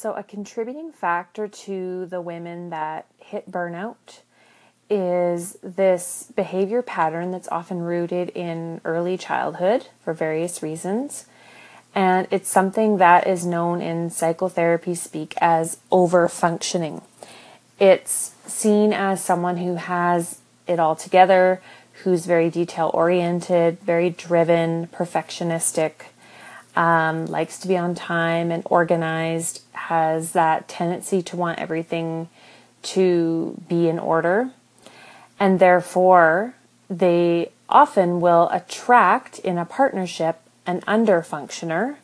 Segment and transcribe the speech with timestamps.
[0.00, 4.20] So, a contributing factor to the women that hit burnout
[4.88, 11.26] is this behavior pattern that's often rooted in early childhood for various reasons.
[11.94, 17.02] And it's something that is known in psychotherapy speak as over functioning.
[17.78, 21.60] It's seen as someone who has it all together,
[22.04, 25.92] who's very detail oriented, very driven, perfectionistic,
[26.76, 32.28] um, likes to be on time and organized, has that tendency to want everything
[32.80, 34.48] to be in order.
[35.40, 36.54] And therefore,
[36.88, 41.96] they often will attract in a partnership an under functioner,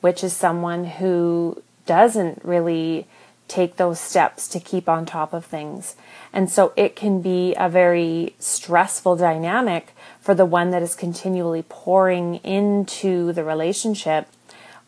[0.00, 3.06] which is someone who doesn't really
[3.46, 5.94] take those steps to keep on top of things.
[6.32, 11.64] And so it can be a very stressful dynamic for the one that is continually
[11.68, 14.26] pouring into the relationship,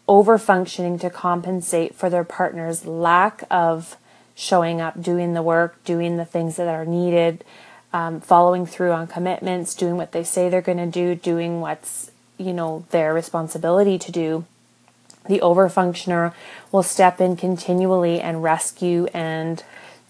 [0.09, 3.97] over functioning to compensate for their partner's lack of
[4.35, 7.45] showing up, doing the work, doing the things that are needed,
[7.93, 12.11] um, following through on commitments, doing what they say they're going to do, doing what's,
[12.39, 14.45] you know, their responsibility to do.
[15.29, 16.33] The overfunctioner
[16.73, 19.63] will step in continually and rescue and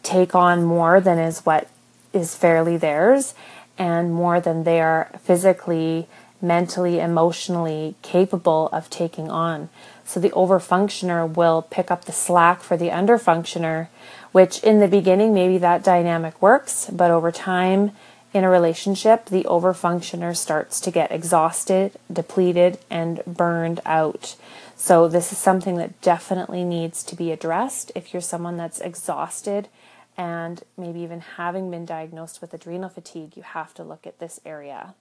[0.02, 1.68] take on more than is what
[2.12, 3.34] is fairly theirs
[3.78, 6.06] and more than they are physically,
[6.42, 9.70] mentally, emotionally capable of taking on.
[10.04, 13.88] So the overfunctioner will pick up the slack for the underfunctioner,
[14.32, 17.92] which in the beginning maybe that dynamic works, but over time
[18.34, 24.36] in a relationship, the overfunctioner starts to get exhausted, depleted, and burned out.
[24.74, 27.92] So, this is something that definitely needs to be addressed.
[27.94, 29.68] If you're someone that's exhausted
[30.16, 34.40] and maybe even having been diagnosed with adrenal fatigue, you have to look at this
[34.44, 34.94] area.